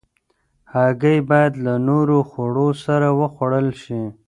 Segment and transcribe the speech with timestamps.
[0.73, 4.01] هګۍ باید له نورو خوړو سره وخوړل شي.